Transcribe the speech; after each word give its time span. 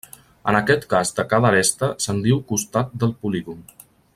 En 0.51 0.55
aquest 0.59 0.87
cas 0.93 1.11
de 1.19 1.25
cada 1.33 1.51
aresta 1.51 1.91
se'n 2.07 2.25
diu 2.29 2.41
costat 2.53 2.99
del 3.05 3.17
polígon. 3.27 3.63